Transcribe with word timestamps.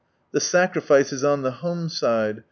The 0.31 0.39
sacrifice 0.39 1.13
is 1.13 1.23
on 1.23 1.43
the 1.43 1.51
home 1.51 1.87
side. 1.87 2.39